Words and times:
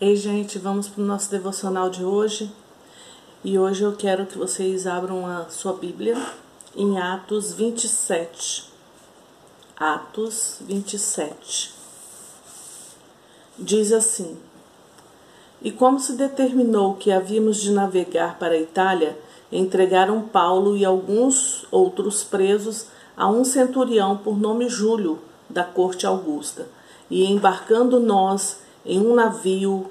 Ei, 0.00 0.14
gente, 0.14 0.60
vamos 0.60 0.86
para 0.86 1.02
o 1.02 1.04
nosso 1.04 1.28
devocional 1.28 1.90
de 1.90 2.04
hoje. 2.04 2.52
E 3.42 3.58
hoje 3.58 3.82
eu 3.82 3.96
quero 3.96 4.26
que 4.26 4.38
vocês 4.38 4.86
abram 4.86 5.26
a 5.26 5.46
sua 5.46 5.72
Bíblia 5.72 6.16
em 6.76 7.00
Atos 7.00 7.52
27. 7.52 8.70
Atos 9.76 10.58
27. 10.60 11.74
Diz 13.58 13.90
assim: 13.90 14.38
E 15.60 15.72
como 15.72 15.98
se 15.98 16.12
determinou 16.12 16.94
que 16.94 17.10
havíamos 17.10 17.60
de 17.60 17.72
navegar 17.72 18.38
para 18.38 18.54
a 18.54 18.60
Itália, 18.60 19.18
entregaram 19.50 20.22
Paulo 20.22 20.76
e 20.76 20.84
alguns 20.84 21.66
outros 21.72 22.22
presos 22.22 22.86
a 23.16 23.28
um 23.28 23.44
centurião 23.44 24.16
por 24.16 24.38
nome 24.38 24.68
Júlio, 24.68 25.18
da 25.50 25.64
corte 25.64 26.06
augusta. 26.06 26.68
E 27.10 27.24
embarcando 27.24 27.98
nós 27.98 28.60
em 28.88 29.00
um 29.00 29.14
navio 29.14 29.90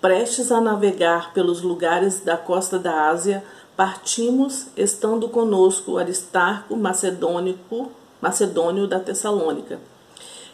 prestes 0.00 0.50
a 0.50 0.60
navegar 0.60 1.32
pelos 1.32 1.62
lugares 1.62 2.20
da 2.20 2.36
costa 2.36 2.78
da 2.78 3.08
Ásia, 3.08 3.44
partimos, 3.76 4.66
estando 4.76 5.28
conosco 5.28 5.98
Aristarco 5.98 6.76
Macedônico, 6.76 7.90
Macedônio 8.20 8.86
da 8.86 8.98
Tessalônica. 8.98 9.78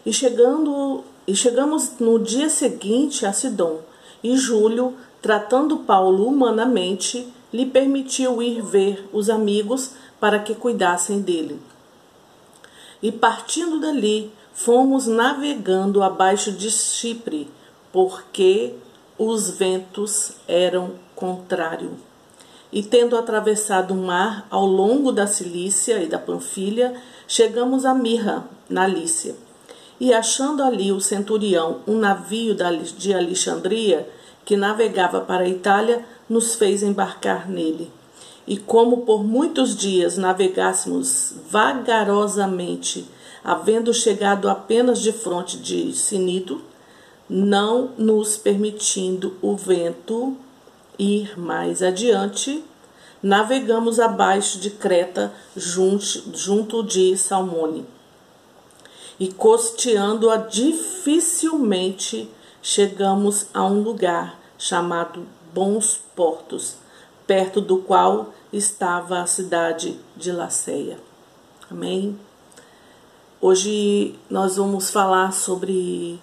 E 0.05 0.13
chegando 0.13 1.05
e 1.27 1.35
chegamos 1.35 1.99
no 1.99 2.19
dia 2.21 2.49
seguinte 2.49 3.27
a 3.27 3.33
Sidom, 3.33 3.81
e 4.23 4.37
Júlio, 4.37 4.95
tratando 5.21 5.79
Paulo 5.79 6.27
humanamente, 6.27 7.27
lhe 7.53 7.67
permitiu 7.67 8.41
ir 8.41 8.63
ver 8.63 9.09
os 9.13 9.29
amigos 9.29 9.93
para 10.21 10.39
que 10.39 10.55
cuidassem 10.55 11.21
dele. 11.21 11.61
E 13.03 13.11
partindo 13.11 13.81
dali, 13.81 14.31
fomos 14.55 15.07
navegando 15.07 16.03
abaixo 16.03 16.53
de 16.53 16.71
Chipre, 16.71 17.49
porque 17.93 18.75
os 19.19 19.51
ventos 19.51 20.33
eram 20.47 20.93
contrários. 21.15 21.93
E 22.73 22.83
tendo 22.83 23.17
atravessado 23.17 23.95
o 23.95 23.97
mar 23.97 24.47
ao 24.51 24.67
longo 24.67 25.13
da 25.13 25.27
Cilícia 25.27 26.03
e 26.03 26.07
da 26.07 26.19
Panfilha, 26.19 26.95
chegamos 27.27 27.85
a 27.85 27.95
Mirra, 27.95 28.45
na 28.69 28.87
Lícia. 28.87 29.35
E 29.99 30.13
achando 30.13 30.63
ali 30.63 30.93
o 30.93 31.01
centurião 31.01 31.81
um 31.87 31.97
navio 31.97 32.55
de 32.55 33.15
Alexandria, 33.15 34.09
que 34.45 34.57
navegava 34.57 35.21
para 35.21 35.45
a 35.45 35.49
Itália, 35.49 36.05
nos 36.29 36.55
fez 36.55 36.83
embarcar 36.83 37.49
nele. 37.49 37.91
E 38.47 38.57
como 38.57 38.99
por 38.99 39.25
muitos 39.25 39.75
dias 39.75 40.19
navegássemos 40.19 41.35
vagarosamente, 41.51 43.09
havendo 43.43 43.95
chegado 43.95 44.49
apenas 44.49 45.01
de 45.01 45.13
fronte 45.13 45.57
de 45.57 45.93
Sinido, 45.95 46.63
não 47.29 47.93
nos 47.99 48.37
permitindo 48.37 49.37
o 49.43 49.57
vento 49.57 50.37
ir 50.99 51.39
mais 51.39 51.83
adiante, 51.83 52.65
navegamos 53.23 53.99
abaixo 53.99 54.59
de 54.59 54.71
Creta, 54.71 55.33
junto 55.57 56.83
de 56.83 57.17
Salmone. 57.17 57.87
E 59.19 59.33
costeando-a 59.33 60.37
dificilmente, 60.37 62.31
chegamos 62.63 63.47
a 63.53 63.65
um 63.65 63.83
lugar 63.83 64.39
chamado 64.59 65.27
Bons 65.53 66.01
Portos, 66.15 66.77
perto 67.27 67.61
do 67.61 67.79
qual 67.79 68.33
estava 68.53 69.21
a 69.21 69.27
cidade 69.27 69.99
de 70.17 70.31
Laceia. 70.31 70.99
Amém? 71.71 72.19
Hoje 73.41 74.15
nós 74.31 74.57
vamos 74.57 74.91
falar 74.91 75.33
sobre 75.33 76.21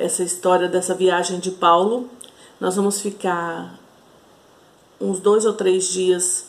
essa 0.00 0.22
história 0.22 0.66
dessa 0.66 0.94
viagem 0.94 1.38
de 1.38 1.50
Paulo. 1.50 2.08
Nós 2.58 2.76
vamos 2.76 3.00
ficar 3.00 3.78
uns 4.98 5.20
dois 5.20 5.44
ou 5.44 5.52
três 5.52 5.88
dias 5.88 6.46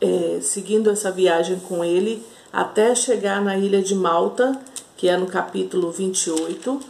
é, 0.00 0.40
seguindo 0.40 0.90
essa 0.90 1.10
viagem 1.10 1.60
com 1.60 1.84
ele 1.84 2.24
até 2.50 2.94
chegar 2.94 3.42
na 3.42 3.56
ilha 3.56 3.82
de 3.82 3.94
Malta, 3.94 4.58
que 4.96 5.06
é 5.06 5.16
no 5.16 5.26
capítulo 5.26 5.92
28. 5.92 6.80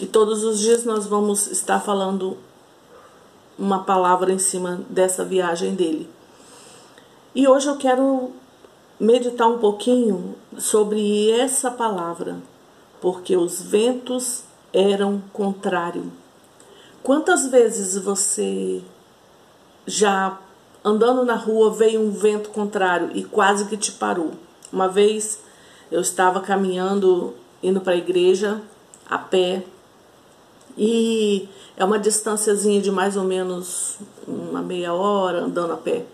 E 0.00 0.06
todos 0.06 0.44
os 0.44 0.60
dias 0.60 0.84
nós 0.84 1.06
vamos 1.06 1.48
estar 1.48 1.80
falando 1.80 2.38
uma 3.58 3.82
palavra 3.82 4.32
em 4.32 4.38
cima 4.38 4.80
dessa 4.88 5.24
viagem 5.24 5.74
dele. 5.74 6.08
E 7.34 7.48
hoje 7.48 7.66
eu 7.66 7.76
quero 7.76 8.30
meditar 8.98 9.48
um 9.48 9.58
pouquinho 9.58 10.36
sobre 10.56 11.30
essa 11.32 11.70
palavra, 11.70 12.36
porque 13.02 13.36
os 13.36 13.60
ventos 13.60 14.44
eram 14.72 15.20
contrários. 15.32 16.06
Quantas 17.02 17.48
vezes 17.48 17.98
você 17.98 18.80
já 19.84 20.38
andando 20.84 21.24
na 21.24 21.34
rua 21.34 21.72
veio 21.72 22.00
um 22.00 22.12
vento 22.12 22.50
contrário 22.50 23.10
e 23.12 23.24
quase 23.24 23.66
que 23.66 23.76
te 23.76 23.90
parou? 23.90 24.30
Uma 24.72 24.88
vez 24.88 25.40
eu 25.90 26.00
estava 26.00 26.40
caminhando, 26.40 27.34
indo 27.60 27.80
para 27.80 27.94
a 27.94 27.96
igreja 27.96 28.62
a 29.10 29.18
pé 29.18 29.64
e 30.78 31.48
é 31.76 31.84
uma 31.84 31.98
distânciazinha 31.98 32.80
de 32.80 32.92
mais 32.92 33.16
ou 33.16 33.24
menos 33.24 33.98
uma 34.28 34.62
meia 34.62 34.94
hora 34.94 35.40
andando 35.40 35.72
a 35.72 35.76
pé. 35.76 36.04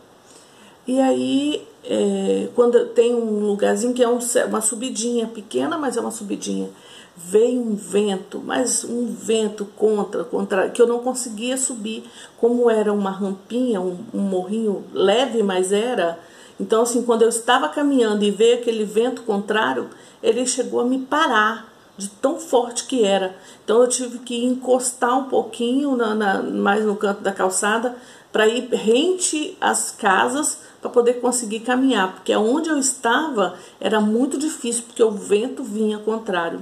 E 0.88 0.99
aí, 1.03 1.69
é, 1.84 2.49
quando 2.54 2.82
tem 2.87 3.15
um 3.15 3.47
lugarzinho 3.47 3.93
que 3.93 4.03
é 4.03 4.09
um, 4.09 4.19
uma 4.49 4.62
subidinha 4.62 5.26
pequena, 5.26 5.76
mas 5.76 5.99
é 5.99 6.00
uma 6.00 6.10
subidinha, 6.10 6.71
veio 7.15 7.60
um 7.60 7.75
vento, 7.75 8.41
mas 8.43 8.84
um 8.84 9.04
vento 9.04 9.66
contra, 9.77 10.25
contra, 10.25 10.71
que 10.71 10.81
eu 10.81 10.87
não 10.87 11.00
conseguia 11.00 11.59
subir, 11.59 12.04
como 12.38 12.71
era 12.71 12.91
uma 12.91 13.10
rampinha, 13.10 13.82
um, 13.82 13.98
um 14.15 14.21
morrinho 14.21 14.82
leve, 14.94 15.43
mas 15.43 15.72
era. 15.72 16.19
Então, 16.59 16.81
assim, 16.81 17.03
quando 17.03 17.21
eu 17.21 17.28
estava 17.28 17.69
caminhando 17.69 18.25
e 18.25 18.31
veio 18.31 18.54
aquele 18.56 18.87
vento 18.87 19.21
contrário, 19.25 19.91
ele 20.22 20.47
chegou 20.47 20.81
a 20.81 20.87
me 20.87 21.00
parar 21.00 21.69
de 21.98 22.09
tão 22.09 22.38
forte 22.38 22.84
que 22.87 23.04
era. 23.04 23.37
Então 23.65 23.82
eu 23.82 23.88
tive 23.88 24.21
que 24.21 24.44
encostar 24.44 25.19
um 25.19 25.25
pouquinho 25.25 25.97
na, 25.97 26.15
na 26.15 26.43
mais 26.43 26.84
no 26.84 26.94
canto 26.94 27.21
da 27.21 27.32
calçada 27.32 27.97
para 28.33 28.47
ir 28.47 28.69
rente 28.72 29.56
às 29.61 29.91
casas 29.91 30.61
para 30.81 30.91
poder 30.91 31.15
conseguir 31.15 31.61
caminhar, 31.61 32.15
porque 32.15 32.34
onde 32.37 32.69
eu 32.69 32.78
estava 32.78 33.55
era 33.81 34.00
muito 34.00 34.39
difícil, 34.39 34.84
porque 34.87 35.03
o 35.03 35.11
vento 35.11 35.62
vinha 35.62 35.99
contrário. 35.99 36.61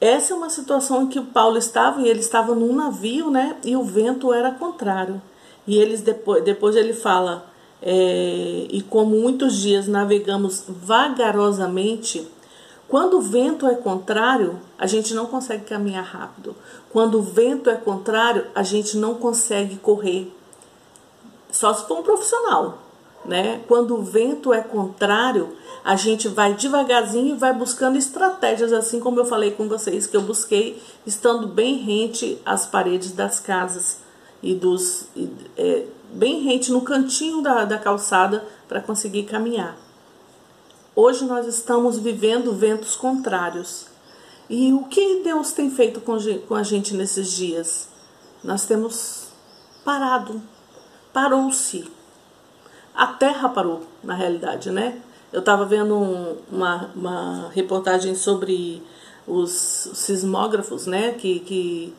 Essa 0.00 0.32
é 0.32 0.36
uma 0.36 0.48
situação 0.48 1.02
em 1.02 1.06
que 1.08 1.18
o 1.18 1.26
Paulo 1.26 1.58
estava 1.58 2.00
e 2.00 2.08
ele 2.08 2.20
estava 2.20 2.54
num 2.54 2.74
navio, 2.74 3.30
né? 3.30 3.56
E 3.62 3.76
o 3.76 3.84
vento 3.84 4.32
era 4.32 4.50
contrário. 4.50 5.20
E 5.66 5.76
eles 5.76 6.00
depois, 6.00 6.42
depois 6.42 6.74
ele 6.74 6.94
fala 6.94 7.50
é, 7.82 8.66
e 8.70 8.82
como 8.82 9.16
muitos 9.16 9.60
dias 9.60 9.86
navegamos 9.86 10.64
vagarosamente, 10.66 12.26
quando 12.90 13.18
o 13.18 13.20
vento 13.20 13.68
é 13.68 13.74
contrário, 13.76 14.58
a 14.76 14.84
gente 14.84 15.14
não 15.14 15.26
consegue 15.26 15.64
caminhar 15.64 16.04
rápido. 16.04 16.56
Quando 16.90 17.20
o 17.20 17.22
vento 17.22 17.70
é 17.70 17.76
contrário, 17.76 18.48
a 18.52 18.64
gente 18.64 18.96
não 18.96 19.14
consegue 19.14 19.76
correr. 19.76 20.34
Só 21.52 21.72
se 21.72 21.86
for 21.86 22.00
um 22.00 22.02
profissional, 22.02 22.78
né? 23.24 23.60
Quando 23.68 23.94
o 23.94 24.02
vento 24.02 24.52
é 24.52 24.60
contrário, 24.60 25.56
a 25.84 25.94
gente 25.94 26.26
vai 26.26 26.54
devagarzinho 26.54 27.36
e 27.36 27.38
vai 27.38 27.52
buscando 27.52 27.96
estratégias, 27.96 28.72
assim 28.72 28.98
como 28.98 29.20
eu 29.20 29.24
falei 29.24 29.52
com 29.52 29.68
vocês, 29.68 30.08
que 30.08 30.16
eu 30.16 30.22
busquei 30.22 30.82
estando 31.06 31.46
bem 31.46 31.76
rente 31.76 32.42
às 32.44 32.66
paredes 32.66 33.12
das 33.12 33.38
casas 33.38 33.98
e 34.42 34.52
dos. 34.52 35.06
É, 35.56 35.86
bem 36.12 36.40
rente 36.42 36.72
no 36.72 36.80
cantinho 36.80 37.40
da, 37.40 37.64
da 37.64 37.78
calçada 37.78 38.44
para 38.66 38.80
conseguir 38.80 39.22
caminhar. 39.22 39.76
Hoje 41.02 41.24
nós 41.24 41.46
estamos 41.46 41.98
vivendo 41.98 42.52
ventos 42.52 42.94
contrários. 42.94 43.86
E 44.50 44.70
o 44.70 44.84
que 44.84 45.22
Deus 45.24 45.50
tem 45.50 45.70
feito 45.70 45.98
com 46.02 46.54
a 46.54 46.62
gente 46.62 46.92
nesses 46.92 47.32
dias? 47.32 47.88
Nós 48.44 48.66
temos 48.66 49.28
parado, 49.82 50.42
parou-se. 51.10 51.90
A 52.94 53.06
terra 53.06 53.48
parou, 53.48 53.80
na 54.04 54.12
realidade, 54.12 54.70
né? 54.70 55.00
Eu 55.32 55.40
estava 55.40 55.64
vendo 55.64 55.94
um, 55.94 56.36
uma, 56.52 56.90
uma 56.94 57.48
reportagem 57.48 58.14
sobre 58.14 58.82
os 59.26 59.52
sismógrafos, 59.94 60.84
né? 60.86 61.12
Que, 61.12 61.40
que, 61.40 61.94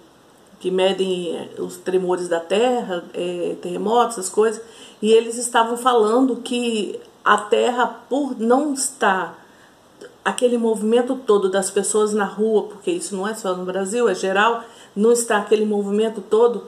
que 0.60 0.70
medem 0.70 1.50
os 1.58 1.78
tremores 1.78 2.28
da 2.28 2.40
terra, 2.40 3.04
é, 3.16 3.56
terremotos, 3.64 4.20
essas 4.20 4.30
coisas. 4.30 4.62
E 5.02 5.12
eles 5.12 5.40
estavam 5.40 5.76
falando 5.76 6.36
que 6.36 7.00
a 7.24 7.38
terra, 7.38 7.88
por 8.10 8.40
não 8.40 8.74
estar 8.74 9.40
aquele 10.24 10.58
movimento 10.58 11.16
todo 11.16 11.50
das 11.50 11.70
pessoas 11.72 12.14
na 12.14 12.26
rua, 12.26 12.64
porque 12.64 12.92
isso 12.92 13.16
não 13.16 13.28
é 13.28 13.34
só 13.34 13.56
no 13.56 13.66
Brasil, 13.66 14.08
é 14.08 14.16
geral, 14.16 14.64
não 14.96 15.12
está 15.12 15.38
aquele 15.38 15.66
movimento 15.66 16.22
todo, 16.22 16.68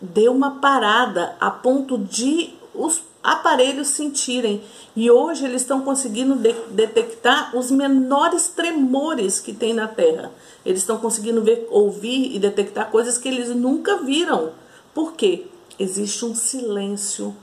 deu 0.00 0.32
uma 0.32 0.52
parada 0.52 1.36
a 1.40 1.50
ponto 1.50 1.98
de 1.98 2.54
os 2.74 3.02
aparelhos 3.22 3.88
sentirem. 3.88 4.62
E 4.94 5.10
hoje 5.10 5.44
eles 5.44 5.62
estão 5.62 5.80
conseguindo 5.80 6.34
de 6.34 6.52
detectar 6.70 7.56
os 7.56 7.70
menores 7.70 8.48
tremores 8.48 9.40
que 9.40 9.52
tem 9.52 9.72
na 9.72 9.88
Terra. 9.88 10.30
Eles 10.64 10.80
estão 10.80 10.98
conseguindo 10.98 11.42
ver, 11.42 11.66
ouvir 11.70 12.34
e 12.34 12.38
detectar 12.38 12.90
coisas 12.90 13.16
que 13.16 13.28
eles 13.28 13.48
nunca 13.48 13.96
viram. 13.98 14.52
Por 14.92 15.14
quê? 15.14 15.46
Existe 15.78 16.24
um 16.24 16.34
silêncio 16.34 17.34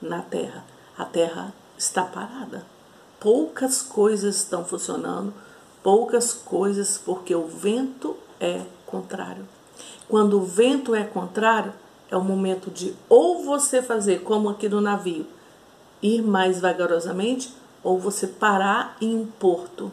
na 0.00 0.20
Terra. 0.20 0.73
A 0.96 1.04
Terra 1.04 1.52
está 1.76 2.02
parada. 2.04 2.64
Poucas 3.18 3.82
coisas 3.82 4.36
estão 4.36 4.64
funcionando, 4.64 5.32
poucas 5.82 6.32
coisas, 6.32 6.98
porque 6.98 7.34
o 7.34 7.46
vento 7.46 8.16
é 8.38 8.62
contrário. 8.86 9.46
Quando 10.08 10.38
o 10.38 10.44
vento 10.44 10.94
é 10.94 11.04
contrário, 11.04 11.72
é 12.10 12.16
o 12.16 12.22
momento 12.22 12.70
de 12.70 12.94
ou 13.08 13.42
você 13.42 13.82
fazer 13.82 14.22
como 14.22 14.48
aqui 14.48 14.68
no 14.68 14.80
navio, 14.80 15.26
ir 16.02 16.22
mais 16.22 16.60
vagarosamente, 16.60 17.52
ou 17.82 17.98
você 17.98 18.26
parar 18.26 18.96
em 19.00 19.14
um 19.16 19.26
porto 19.26 19.90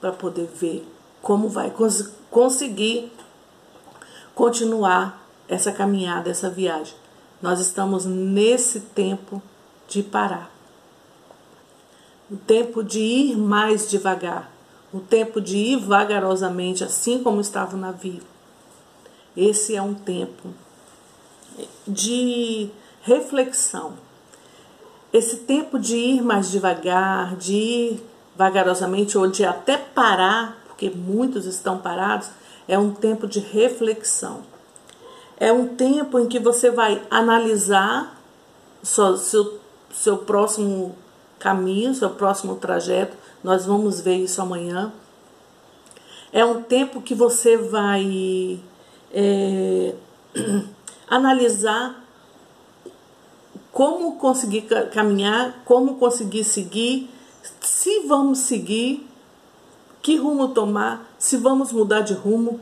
para 0.00 0.12
poder 0.12 0.46
ver 0.46 0.86
como 1.22 1.48
vai 1.48 1.70
cons 1.70 2.10
conseguir 2.30 3.10
continuar 4.34 5.24
essa 5.48 5.70
caminhada, 5.72 6.30
essa 6.30 6.50
viagem. 6.50 6.94
Nós 7.40 7.60
estamos 7.60 8.04
nesse 8.04 8.80
tempo 8.80 9.40
de 9.88 10.02
parar. 10.02 10.50
O 12.30 12.36
tempo 12.36 12.82
de 12.82 13.00
ir 13.00 13.36
mais 13.36 13.88
devagar, 13.88 14.50
o 14.92 15.00
tempo 15.00 15.40
de 15.40 15.56
ir 15.56 15.76
vagarosamente, 15.76 16.82
assim 16.82 17.22
como 17.22 17.40
estava 17.40 17.76
o 17.76 17.78
navio. 17.78 18.22
Esse 19.36 19.74
é 19.74 19.82
um 19.82 19.94
tempo 19.94 20.48
de 21.86 22.70
reflexão. 23.02 23.94
Esse 25.12 25.38
tempo 25.38 25.78
de 25.78 25.96
ir 25.96 26.22
mais 26.22 26.50
devagar, 26.50 27.36
de 27.36 27.54
ir 27.54 28.06
vagarosamente 28.36 29.16
ou 29.16 29.28
de 29.28 29.44
até 29.44 29.76
parar, 29.76 30.58
porque 30.66 30.90
muitos 30.90 31.46
estão 31.46 31.78
parados, 31.78 32.30
é 32.66 32.78
um 32.78 32.92
tempo 32.92 33.26
de 33.26 33.38
reflexão. 33.38 34.42
É 35.36 35.52
um 35.52 35.68
tempo 35.68 36.18
em 36.18 36.26
que 36.26 36.38
você 36.38 36.70
vai 36.70 37.02
analisar 37.10 38.20
seu, 38.82 39.60
seu, 39.94 40.18
próximo 40.18 40.94
caminho, 41.38 41.94
seu 41.94 42.10
próximo 42.10 42.56
trajeto. 42.56 43.16
Nós 43.42 43.64
vamos 43.64 44.00
ver 44.00 44.16
isso 44.16 44.42
amanhã. 44.42 44.92
É 46.32 46.44
um 46.44 46.62
tempo 46.62 47.00
que 47.00 47.14
você 47.14 47.56
vai 47.56 48.60
é, 49.12 49.94
analisar 51.08 52.04
como 53.70 54.16
conseguir 54.18 54.62
caminhar, 54.92 55.62
como 55.64 55.96
conseguir 55.96 56.44
seguir, 56.44 57.10
se 57.60 58.00
vamos 58.06 58.38
seguir, 58.38 59.04
que 60.00 60.16
rumo 60.16 60.48
tomar, 60.48 61.08
se 61.18 61.36
vamos 61.36 61.72
mudar 61.72 62.02
de 62.02 62.14
rumo, 62.14 62.60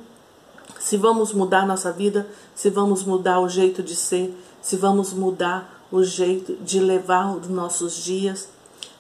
se 0.78 0.96
vamos 0.96 1.32
mudar 1.32 1.66
nossa 1.66 1.92
vida, 1.92 2.26
se 2.54 2.70
vamos 2.70 3.04
mudar 3.04 3.40
o 3.40 3.48
jeito 3.48 3.82
de 3.82 3.94
ser, 3.94 4.34
se 4.60 4.76
vamos 4.76 5.12
mudar 5.12 5.81
o 5.92 6.02
jeito 6.02 6.54
de 6.64 6.80
levar 6.80 7.36
os 7.36 7.46
nossos 7.48 7.94
dias. 8.02 8.48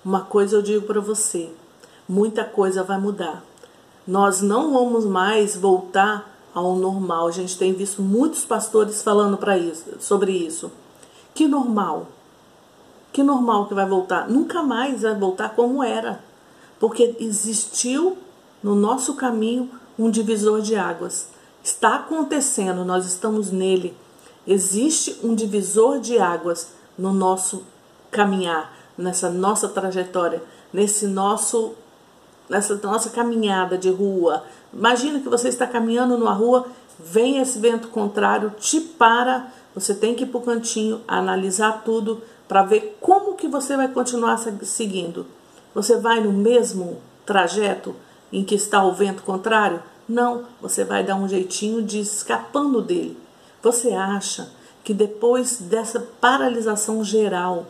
Uma 0.04 0.20
coisa 0.20 0.56
eu 0.56 0.62
digo 0.62 0.86
para 0.86 1.00
você: 1.00 1.50
muita 2.06 2.44
coisa 2.44 2.84
vai 2.84 3.00
mudar. 3.00 3.42
Nós 4.06 4.42
não 4.42 4.72
vamos 4.72 5.06
mais 5.06 5.56
voltar 5.56 6.30
ao 6.54 6.76
normal. 6.76 7.28
A 7.28 7.32
gente 7.32 7.56
tem 7.56 7.72
visto 7.72 8.02
muitos 8.02 8.44
pastores 8.44 9.02
falando 9.02 9.38
para 9.38 9.56
isso, 9.56 9.84
sobre 9.98 10.32
isso. 10.32 10.70
Que 11.34 11.48
normal? 11.48 12.08
Que 13.12 13.22
normal 13.22 13.66
que 13.66 13.74
vai 13.74 13.88
voltar? 13.88 14.28
Nunca 14.28 14.62
mais 14.62 15.02
vai 15.02 15.14
voltar 15.14 15.50
como 15.50 15.82
era, 15.82 16.22
porque 16.78 17.16
existiu 17.18 18.18
no 18.62 18.74
nosso 18.74 19.14
caminho 19.14 19.70
um 19.98 20.10
divisor 20.10 20.60
de 20.60 20.76
águas. 20.76 21.28
Está 21.62 21.96
acontecendo, 21.96 22.84
nós 22.84 23.06
estamos 23.06 23.50
nele. 23.50 23.96
Existe 24.46 25.20
um 25.22 25.34
divisor 25.34 26.00
de 26.00 26.18
águas 26.18 26.72
no 26.98 27.12
nosso 27.12 27.64
caminhar, 28.10 28.76
nessa 28.96 29.30
nossa 29.30 29.68
trajetória, 29.68 30.42
nesse 30.72 31.06
nosso 31.06 31.74
nessa 32.48 32.74
nossa 32.76 33.08
caminhada 33.08 33.78
de 33.78 33.88
rua. 33.88 34.44
Imagina 34.72 35.20
que 35.20 35.28
você 35.28 35.48
está 35.48 35.66
caminhando 35.66 36.18
numa 36.18 36.34
rua, 36.34 36.66
vem 36.98 37.38
esse 37.38 37.58
vento 37.58 37.88
contrário, 37.88 38.50
te 38.58 38.78
para, 38.80 39.46
você 39.74 39.94
tem 39.94 40.14
que 40.14 40.24
ir 40.24 40.26
para 40.26 40.38
o 40.38 40.42
cantinho, 40.42 41.00
analisar 41.08 41.82
tudo 41.82 42.20
para 42.46 42.62
ver 42.62 42.98
como 43.00 43.34
que 43.34 43.48
você 43.48 43.76
vai 43.76 43.88
continuar 43.88 44.36
seguindo. 44.36 45.26
Você 45.74 45.96
vai 45.96 46.20
no 46.20 46.32
mesmo 46.32 46.98
trajeto 47.24 47.96
em 48.30 48.44
que 48.44 48.54
está 48.54 48.84
o 48.84 48.92
vento 48.92 49.22
contrário? 49.22 49.82
Não, 50.06 50.44
você 50.60 50.84
vai 50.84 51.02
dar 51.02 51.14
um 51.14 51.28
jeitinho 51.28 51.80
de 51.80 52.00
escapando 52.00 52.82
dele. 52.82 53.16
Você 53.62 53.92
acha 53.92 54.50
que 54.84 54.92
depois 54.92 55.58
dessa 55.58 56.00
paralisação 56.20 57.04
geral, 57.04 57.66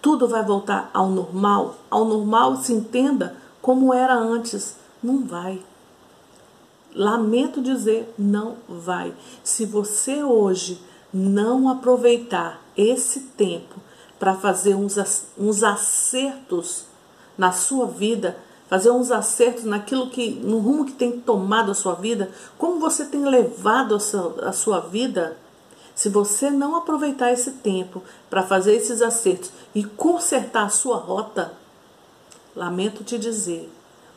tudo 0.00 0.28
vai 0.28 0.44
voltar 0.44 0.90
ao 0.94 1.08
normal? 1.08 1.76
Ao 1.90 2.04
normal 2.04 2.56
se 2.56 2.72
entenda 2.72 3.36
como 3.60 3.92
era 3.92 4.14
antes. 4.14 4.76
Não 5.02 5.24
vai. 5.24 5.62
Lamento 6.94 7.60
dizer, 7.60 8.12
não 8.18 8.56
vai. 8.68 9.14
Se 9.44 9.64
você 9.64 10.22
hoje 10.22 10.80
não 11.12 11.68
aproveitar 11.68 12.60
esse 12.76 13.20
tempo 13.20 13.76
para 14.18 14.34
fazer 14.34 14.74
uns, 14.74 14.96
uns 15.38 15.62
acertos 15.62 16.84
na 17.36 17.52
sua 17.52 17.86
vida, 17.86 18.36
fazer 18.68 18.90
uns 18.90 19.10
acertos 19.10 19.64
naquilo 19.64 20.10
que, 20.10 20.30
no 20.30 20.58
rumo 20.58 20.84
que 20.84 20.92
tem 20.92 21.18
tomado 21.18 21.70
a 21.70 21.74
sua 21.74 21.94
vida, 21.94 22.30
como 22.56 22.78
você 22.78 23.04
tem 23.04 23.24
levado 23.24 23.94
a 23.94 24.00
sua, 24.00 24.48
a 24.48 24.52
sua 24.52 24.80
vida, 24.80 25.36
se 26.00 26.08
você 26.08 26.48
não 26.48 26.76
aproveitar 26.76 27.30
esse 27.30 27.50
tempo 27.50 28.02
para 28.30 28.42
fazer 28.42 28.74
esses 28.74 29.02
acertos 29.02 29.52
e 29.74 29.84
consertar 29.84 30.64
a 30.64 30.70
sua 30.70 30.96
rota, 30.96 31.52
lamento 32.56 33.04
te 33.04 33.18
dizer, 33.18 33.70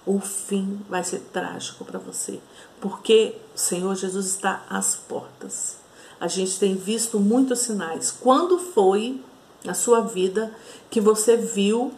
o 0.06 0.18
fim 0.22 0.80
vai 0.88 1.04
ser 1.04 1.20
trágico 1.34 1.84
para 1.84 2.00
você, 2.00 2.40
porque 2.80 3.36
o 3.54 3.60
Senhor 3.60 3.94
Jesus 3.96 4.28
está 4.28 4.64
às 4.70 4.96
portas. 4.96 5.76
A 6.22 6.28
gente 6.30 6.58
tem 6.58 6.74
visto 6.74 7.20
muitos 7.20 7.60
sinais. 7.60 8.12
Quando 8.12 8.58
foi 8.58 9.22
na 9.66 9.74
sua 9.74 10.00
vida 10.00 10.56
que 10.90 11.02
você 11.02 11.36
viu 11.36 11.92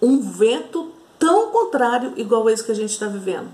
um 0.00 0.18
vento 0.18 0.90
tão 1.18 1.50
contrário 1.50 2.14
igual 2.16 2.48
esse 2.48 2.64
que 2.64 2.72
a 2.72 2.74
gente 2.74 2.92
está 2.92 3.06
vivendo? 3.06 3.50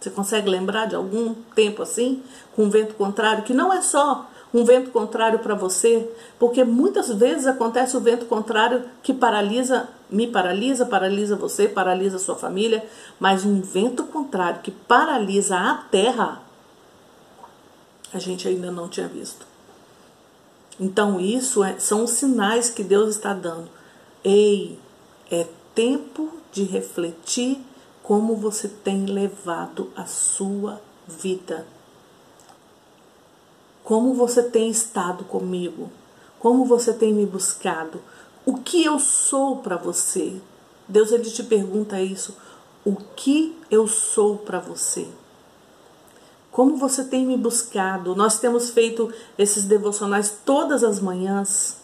Você 0.00 0.10
consegue 0.10 0.48
lembrar 0.48 0.86
de 0.86 0.94
algum 0.94 1.34
tempo 1.54 1.82
assim, 1.82 2.22
com 2.56 2.70
vento 2.70 2.94
contrário, 2.94 3.44
que 3.44 3.52
não 3.52 3.72
é 3.72 3.82
só 3.82 4.30
um 4.52 4.64
vento 4.64 4.90
contrário 4.90 5.38
para 5.38 5.54
você, 5.54 6.10
porque 6.38 6.64
muitas 6.64 7.12
vezes 7.12 7.46
acontece 7.46 7.96
o 7.96 8.00
vento 8.00 8.26
contrário 8.26 8.84
que 9.02 9.12
paralisa, 9.12 9.88
me 10.10 10.26
paralisa, 10.26 10.86
paralisa 10.86 11.36
você, 11.36 11.68
paralisa 11.68 12.18
sua 12.18 12.34
família, 12.34 12.84
mas 13.18 13.44
um 13.44 13.60
vento 13.60 14.04
contrário 14.04 14.60
que 14.60 14.70
paralisa 14.70 15.56
a 15.56 15.74
terra, 15.74 16.42
a 18.12 18.18
gente 18.18 18.48
ainda 18.48 18.72
não 18.72 18.88
tinha 18.88 19.06
visto. 19.06 19.46
Então, 20.80 21.20
isso 21.20 21.62
é, 21.62 21.78
são 21.78 22.04
os 22.04 22.12
sinais 22.12 22.70
que 22.70 22.82
Deus 22.82 23.10
está 23.10 23.34
dando. 23.34 23.68
Ei, 24.24 24.78
é 25.30 25.46
tempo 25.74 26.30
de 26.50 26.64
refletir 26.64 27.60
como 28.10 28.34
você 28.34 28.66
tem 28.66 29.06
levado 29.06 29.92
a 29.94 30.04
sua 30.04 30.80
vida. 31.06 31.64
Como 33.84 34.14
você 34.14 34.42
tem 34.42 34.68
estado 34.68 35.22
comigo? 35.22 35.88
Como 36.40 36.64
você 36.64 36.92
tem 36.92 37.14
me 37.14 37.24
buscado? 37.24 38.02
O 38.44 38.54
que 38.54 38.82
eu 38.84 38.98
sou 38.98 39.58
para 39.58 39.76
você? 39.76 40.40
Deus 40.88 41.12
ele 41.12 41.30
te 41.30 41.44
pergunta 41.44 42.02
isso. 42.02 42.36
O 42.84 42.96
que 42.96 43.56
eu 43.70 43.86
sou 43.86 44.38
para 44.38 44.58
você? 44.58 45.06
Como 46.50 46.76
você 46.76 47.04
tem 47.04 47.24
me 47.24 47.36
buscado? 47.36 48.16
Nós 48.16 48.40
temos 48.40 48.70
feito 48.70 49.14
esses 49.38 49.66
devocionais 49.66 50.36
todas 50.44 50.82
as 50.82 50.98
manhãs. 50.98 51.79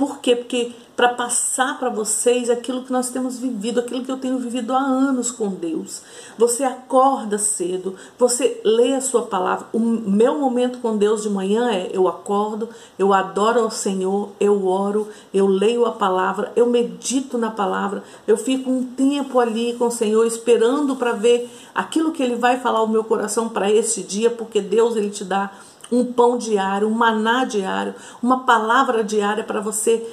Por 0.00 0.20
quê? 0.20 0.34
Porque 0.34 0.72
para 0.96 1.10
passar 1.10 1.78
para 1.78 1.90
vocês 1.90 2.48
aquilo 2.48 2.82
que 2.84 2.90
nós 2.90 3.10
temos 3.10 3.38
vivido, 3.38 3.80
aquilo 3.80 4.02
que 4.02 4.10
eu 4.10 4.16
tenho 4.16 4.38
vivido 4.38 4.72
há 4.72 4.78
anos 4.78 5.30
com 5.30 5.48
Deus. 5.48 6.00
Você 6.38 6.64
acorda 6.64 7.36
cedo, 7.36 7.94
você 8.18 8.62
lê 8.64 8.94
a 8.94 9.02
sua 9.02 9.26
palavra. 9.26 9.66
O 9.74 9.78
meu 9.78 10.38
momento 10.38 10.78
com 10.78 10.96
Deus 10.96 11.22
de 11.22 11.28
manhã 11.28 11.70
é 11.70 11.90
eu 11.92 12.08
acordo, 12.08 12.70
eu 12.98 13.12
adoro 13.12 13.60
ao 13.60 13.70
Senhor, 13.70 14.30
eu 14.40 14.66
oro, 14.66 15.08
eu 15.34 15.46
leio 15.46 15.84
a 15.84 15.92
palavra, 15.92 16.50
eu 16.56 16.64
medito 16.64 17.36
na 17.36 17.50
palavra, 17.50 18.02
eu 18.26 18.38
fico 18.38 18.70
um 18.70 18.82
tempo 18.82 19.38
ali 19.38 19.74
com 19.78 19.88
o 19.88 19.90
Senhor 19.90 20.26
esperando 20.26 20.96
para 20.96 21.12
ver 21.12 21.50
aquilo 21.74 22.12
que 22.12 22.22
ele 22.22 22.36
vai 22.36 22.58
falar 22.58 22.78
ao 22.78 22.88
meu 22.88 23.04
coração 23.04 23.50
para 23.50 23.70
esse 23.70 24.02
dia, 24.02 24.30
porque 24.30 24.62
Deus 24.62 24.96
ele 24.96 25.10
te 25.10 25.24
dá 25.24 25.50
um 25.90 26.04
pão 26.12 26.38
diário, 26.38 26.88
um 26.88 26.92
maná 26.92 27.44
diário, 27.44 27.94
uma 28.22 28.44
palavra 28.44 29.02
diária 29.02 29.44
para 29.44 29.60
você 29.60 30.06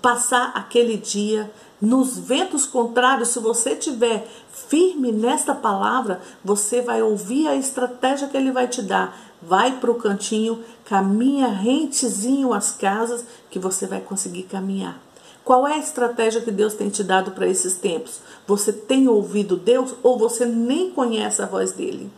passar 0.00 0.52
aquele 0.54 0.96
dia. 0.96 1.50
Nos 1.80 2.16
ventos 2.16 2.64
contrários, 2.64 3.28
se 3.28 3.40
você 3.40 3.74
tiver 3.74 4.26
firme 4.52 5.10
nesta 5.10 5.54
palavra, 5.54 6.20
você 6.44 6.80
vai 6.80 7.02
ouvir 7.02 7.48
a 7.48 7.56
estratégia 7.56 8.28
que 8.28 8.36
ele 8.36 8.52
vai 8.52 8.68
te 8.68 8.80
dar. 8.80 9.18
Vai 9.42 9.72
para 9.80 9.90
o 9.90 9.96
cantinho, 9.96 10.62
caminha 10.84 11.48
rentezinho 11.48 12.52
as 12.52 12.70
casas, 12.70 13.24
que 13.50 13.58
você 13.58 13.86
vai 13.86 14.00
conseguir 14.00 14.44
caminhar. 14.44 15.00
Qual 15.44 15.66
é 15.66 15.74
a 15.74 15.78
estratégia 15.78 16.40
que 16.40 16.52
Deus 16.52 16.74
tem 16.74 16.88
te 16.88 17.02
dado 17.02 17.32
para 17.32 17.48
esses 17.48 17.74
tempos? 17.74 18.20
Você 18.46 18.72
tem 18.72 19.08
ouvido 19.08 19.56
Deus 19.56 19.92
ou 20.02 20.16
você 20.16 20.46
nem 20.46 20.90
conhece 20.90 21.42
a 21.42 21.46
voz 21.46 21.72
dele? 21.72 22.08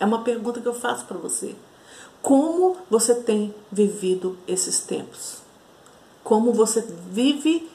É 0.00 0.04
uma 0.04 0.22
pergunta 0.22 0.60
que 0.60 0.68
eu 0.68 0.74
faço 0.74 1.04
para 1.04 1.18
você. 1.18 1.54
Como 2.22 2.76
você 2.90 3.14
tem 3.14 3.54
vivido 3.70 4.36
esses 4.46 4.80
tempos? 4.80 5.38
Como 6.22 6.52
você 6.52 6.84
vive 7.10 7.68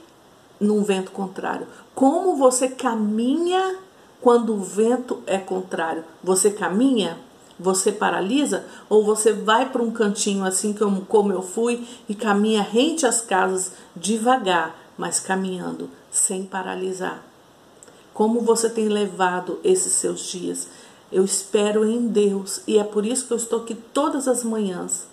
num 0.60 0.84
vento 0.84 1.12
contrário? 1.12 1.68
Como 1.96 2.36
você 2.36 2.68
caminha 2.68 3.78
quando 4.22 4.54
o 4.54 4.60
vento 4.60 5.22
é 5.26 5.38
contrário? 5.38 6.04
Você 6.24 6.52
caminha? 6.52 7.18
Você 7.60 7.92
paralisa? 7.92 8.66
Ou 8.90 9.04
você 9.04 9.32
vai 9.34 9.70
para 9.70 9.82
um 9.82 9.92
cantinho 9.92 10.44
assim 10.44 10.74
como, 10.74 11.32
eu 11.32 11.42
fui 11.42 11.88
e 12.08 12.16
caminha 12.16 12.62
rente 12.62 13.06
às 13.06 13.22
casas 13.22 13.72
devagar, 13.96 14.76
mas 14.98 15.20
caminhando, 15.20 15.90
sem 16.12 16.46
paralisar? 16.46 17.24
Como 18.14 18.42
você 18.42 18.70
tem 18.70 18.88
levado 18.88 19.60
esses 19.64 19.94
seus 19.94 20.22
dias? 20.22 20.68
Eu 21.14 21.24
espero 21.24 21.86
em 21.86 22.08
Deus 22.08 22.62
e 22.66 22.80
é 22.80 22.84
por 22.84 23.06
isso 23.06 23.28
que 23.28 23.34
eu 23.34 23.38
estou 23.38 23.62
aqui 23.62 23.76
todas 23.76 24.28
as 24.28 24.44
manhãs 24.44 25.06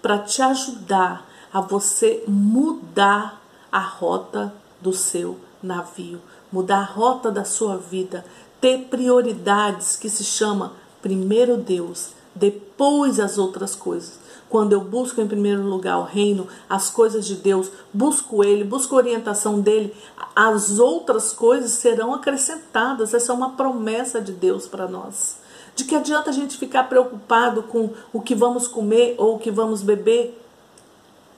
para 0.00 0.16
te 0.16 0.40
ajudar 0.40 1.28
a 1.52 1.60
você 1.60 2.22
mudar 2.28 3.42
a 3.72 3.80
rota 3.80 4.54
do 4.80 4.92
seu 4.92 5.36
navio, 5.60 6.20
mudar 6.52 6.78
a 6.78 6.84
rota 6.84 7.32
da 7.32 7.44
sua 7.44 7.76
vida, 7.76 8.24
ter 8.60 8.86
prioridades 8.88 9.96
que 9.96 10.08
se 10.08 10.22
chama 10.22 10.74
primeiro 11.02 11.56
Deus, 11.56 12.10
depois 12.32 13.18
as 13.18 13.36
outras 13.36 13.74
coisas. 13.74 14.20
Quando 14.48 14.72
eu 14.72 14.80
busco 14.80 15.20
em 15.20 15.26
primeiro 15.26 15.62
lugar 15.62 15.98
o 15.98 16.04
reino, 16.04 16.46
as 16.68 16.90
coisas 16.90 17.26
de 17.26 17.34
Deus, 17.34 17.72
busco 17.92 18.44
Ele, 18.44 18.62
busco 18.62 18.94
a 18.94 18.98
orientação 18.98 19.60
dele, 19.60 19.92
as 20.34 20.78
outras 20.78 21.32
coisas 21.32 21.72
serão 21.72 22.14
acrescentadas. 22.14 23.14
Essa 23.14 23.32
é 23.32 23.34
uma 23.34 23.52
promessa 23.52 24.20
de 24.20 24.30
Deus 24.32 24.68
para 24.68 24.86
nós. 24.86 25.39
De 25.80 25.86
que 25.86 25.96
adianta 25.96 26.28
a 26.28 26.32
gente 26.32 26.58
ficar 26.58 26.90
preocupado 26.90 27.62
com 27.62 27.88
o 28.12 28.20
que 28.20 28.34
vamos 28.34 28.68
comer 28.68 29.14
ou 29.16 29.36
o 29.36 29.38
que 29.38 29.50
vamos 29.50 29.80
beber? 29.80 30.38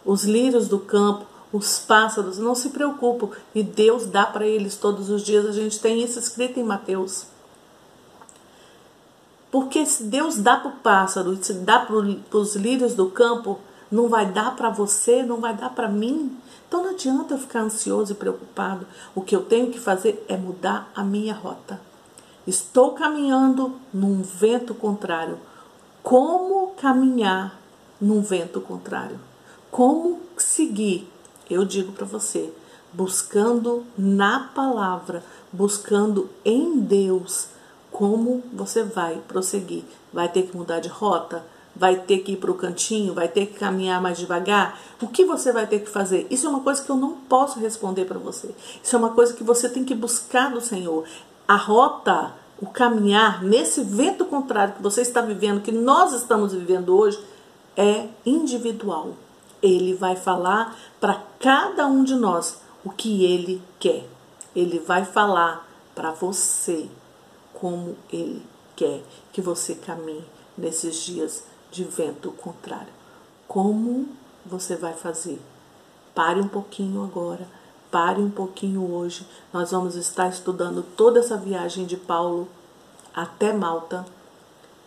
Os 0.04 0.24
lírios 0.24 0.66
do 0.66 0.80
campo, 0.80 1.24
os 1.52 1.78
pássaros, 1.78 2.38
não 2.38 2.52
se 2.52 2.70
preocupam 2.70 3.28
e 3.54 3.62
Deus 3.62 4.04
dá 4.04 4.26
para 4.26 4.44
eles 4.44 4.76
todos 4.76 5.10
os 5.10 5.22
dias. 5.22 5.46
A 5.46 5.52
gente 5.52 5.78
tem 5.78 6.02
isso 6.02 6.18
escrito 6.18 6.58
em 6.58 6.64
Mateus. 6.64 7.26
Porque 9.48 9.86
se 9.86 10.02
Deus 10.02 10.38
dá 10.38 10.56
para 10.56 10.70
o 10.70 10.76
pássaro 10.78 11.38
se 11.40 11.52
dá 11.52 11.78
para 11.78 11.94
os 11.94 12.56
lírios 12.56 12.94
do 12.94 13.10
campo, 13.10 13.60
não 13.88 14.08
vai 14.08 14.26
dar 14.26 14.56
para 14.56 14.70
você, 14.70 15.22
não 15.22 15.40
vai 15.40 15.54
dar 15.54 15.70
para 15.70 15.86
mim. 15.86 16.36
Então 16.66 16.82
não 16.82 16.90
adianta 16.90 17.34
eu 17.34 17.38
ficar 17.38 17.60
ansioso 17.60 18.10
e 18.10 18.16
preocupado. 18.16 18.88
O 19.14 19.22
que 19.22 19.36
eu 19.36 19.44
tenho 19.44 19.70
que 19.70 19.78
fazer 19.78 20.26
é 20.28 20.36
mudar 20.36 20.90
a 20.96 21.04
minha 21.04 21.32
rota. 21.32 21.91
Estou 22.46 22.92
caminhando 22.92 23.74
num 23.94 24.22
vento 24.22 24.74
contrário. 24.74 25.38
Como 26.02 26.72
caminhar 26.76 27.56
num 28.00 28.20
vento 28.20 28.60
contrário? 28.60 29.20
Como 29.70 30.20
seguir? 30.36 31.08
Eu 31.48 31.64
digo 31.64 31.92
para 31.92 32.04
você, 32.04 32.52
buscando 32.92 33.84
na 33.96 34.50
palavra, 34.54 35.22
buscando 35.52 36.28
em 36.44 36.80
Deus 36.80 37.48
como 37.92 38.42
você 38.52 38.82
vai 38.82 39.22
prosseguir. 39.28 39.84
Vai 40.12 40.28
ter 40.28 40.42
que 40.42 40.56
mudar 40.56 40.80
de 40.80 40.88
rota? 40.88 41.44
Vai 41.76 41.96
ter 41.96 42.18
que 42.18 42.32
ir 42.32 42.36
para 42.36 42.50
o 42.50 42.56
cantinho? 42.56 43.14
Vai 43.14 43.28
ter 43.28 43.46
que 43.46 43.58
caminhar 43.58 44.02
mais 44.02 44.18
devagar? 44.18 44.78
O 45.00 45.08
que 45.08 45.24
você 45.24 45.52
vai 45.52 45.66
ter 45.66 45.78
que 45.78 45.88
fazer? 45.88 46.26
Isso 46.28 46.46
é 46.46 46.50
uma 46.50 46.60
coisa 46.60 46.82
que 46.82 46.90
eu 46.90 46.96
não 46.96 47.12
posso 47.12 47.60
responder 47.60 48.04
para 48.04 48.18
você. 48.18 48.54
Isso 48.82 48.96
é 48.96 48.98
uma 48.98 49.10
coisa 49.10 49.32
que 49.32 49.44
você 49.44 49.68
tem 49.68 49.84
que 49.84 49.94
buscar 49.94 50.50
do 50.50 50.60
Senhor. 50.60 51.04
A 51.46 51.56
rota, 51.56 52.32
o 52.60 52.66
caminhar 52.66 53.42
nesse 53.42 53.82
vento 53.82 54.24
contrário 54.24 54.74
que 54.74 54.82
você 54.82 55.02
está 55.02 55.20
vivendo, 55.20 55.62
que 55.62 55.72
nós 55.72 56.12
estamos 56.12 56.52
vivendo 56.52 56.96
hoje, 56.96 57.22
é 57.76 58.06
individual. 58.24 59.14
Ele 59.62 59.94
vai 59.94 60.16
falar 60.16 60.76
para 61.00 61.22
cada 61.38 61.86
um 61.86 62.04
de 62.04 62.14
nós 62.14 62.60
o 62.84 62.90
que 62.90 63.24
ele 63.24 63.62
quer. 63.78 64.06
Ele 64.54 64.78
vai 64.78 65.04
falar 65.04 65.66
para 65.94 66.10
você 66.10 66.88
como 67.54 67.96
Ele 68.12 68.44
quer 68.74 69.02
que 69.32 69.40
você 69.40 69.74
caminhe 69.74 70.24
nesses 70.58 70.96
dias 70.96 71.44
de 71.70 71.84
vento 71.84 72.32
contrário. 72.32 72.92
Como 73.46 74.08
você 74.44 74.76
vai 74.76 74.94
fazer? 74.94 75.40
Pare 76.14 76.40
um 76.40 76.48
pouquinho 76.48 77.02
agora, 77.04 77.46
pare 77.92 78.22
um 78.22 78.30
pouquinho 78.30 78.90
hoje. 78.90 79.24
Nós 79.52 79.70
vamos 79.70 79.94
estar 79.94 80.28
estudando 80.28 80.82
toda 80.96 81.20
essa 81.20 81.36
viagem 81.36 81.84
de 81.84 81.96
Paulo 81.96 82.48
até 83.14 83.52
Malta 83.52 84.04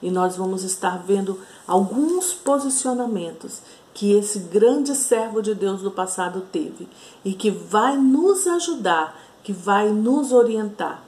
e 0.02 0.10
nós 0.10 0.36
vamos 0.36 0.64
estar 0.64 0.98
vendo 0.98 1.40
alguns 1.68 2.34
posicionamentos 2.34 3.62
que 3.94 4.12
esse 4.12 4.40
grande 4.40 4.94
servo 4.96 5.42
de 5.42 5.56
Deus 5.56 5.82
do 5.82 5.92
passado 5.92 6.42
teve 6.52 6.90
e 7.24 7.34
que 7.34 7.50
vai 7.50 7.96
nos 7.96 8.46
ajudar, 8.48 9.18
que 9.44 9.54
vai 9.54 9.90
nos 9.90 10.34
orientar. 10.34 11.02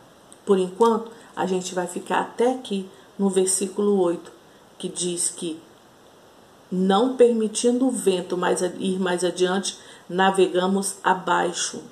Por 0.46 0.58
enquanto, 0.58 1.12
a 1.36 1.46
gente 1.46 1.76
vai 1.76 1.88
ficar 1.88 2.22
até 2.22 2.54
aqui 2.54 2.88
no 3.20 3.30
versículo 3.30 4.00
8, 4.00 4.32
que 4.78 4.88
diz 4.88 5.30
que 5.30 5.60
não 6.72 7.18
permitindo 7.18 7.88
o 7.88 7.92
vento 7.92 8.38
mais 8.38 8.62
ir 8.62 9.00
mais 9.00 9.24
adiante, 9.24 9.78
navegamos 10.10 10.96
abaixo, 11.04 11.84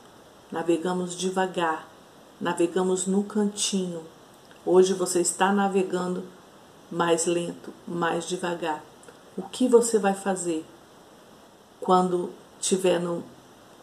navegamos 0.51 1.15
devagar, 1.15 1.88
navegamos 2.39 3.07
no 3.07 3.24
cantinho. 3.24 4.01
Hoje 4.65 4.93
você 4.93 5.22
está 5.22 5.51
navegando 5.51 6.24
mais 6.91 7.25
lento, 7.25 7.74
mais 7.88 8.25
devagar. 8.25 8.84
O 9.38 9.43
que 9.43 9.67
você 9.67 10.00
vai 10.00 10.13
fazer 10.13 10.65
quando 11.81 12.31
tiver 12.60 13.00
no 13.00 13.24